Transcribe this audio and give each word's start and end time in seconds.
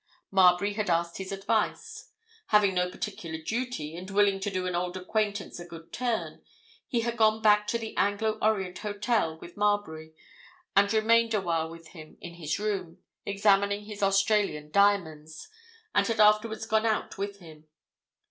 Marbury 0.31 0.73
had 0.73 0.89
asked 0.89 1.19
his 1.19 1.31
advice. 1.31 2.09
Having 2.47 2.73
no 2.73 2.89
particular 2.89 3.37
duty, 3.37 3.95
and 3.95 4.09
willing 4.09 4.39
to 4.39 4.49
do 4.49 4.65
an 4.65 4.73
old 4.73 4.97
acquaintance 4.97 5.59
a 5.59 5.65
good 5.67 5.93
turn, 5.93 6.41
he 6.87 7.01
had 7.01 7.15
gone 7.17 7.39
back 7.39 7.67
to 7.67 7.77
the 7.77 7.95
Anglo 7.97 8.39
Orient 8.41 8.79
Hotel 8.79 9.37
with 9.37 9.55
Marbury, 9.57 10.15
had 10.75 10.91
remained 10.91 11.35
awhile 11.35 11.69
with 11.69 11.89
him 11.89 12.17
in 12.19 12.33
his 12.33 12.57
room, 12.57 12.97
examining 13.27 13.85
his 13.85 14.01
Australian 14.01 14.71
diamonds, 14.71 15.47
and 15.93 16.07
had 16.07 16.19
afterwards 16.19 16.65
gone 16.65 16.87
out 16.87 17.19
with 17.19 17.37
him. 17.37 17.67